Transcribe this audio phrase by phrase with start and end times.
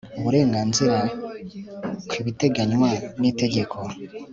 [0.19, 0.97] uburenganzira
[2.09, 3.77] ku ibiteganywa n itegeko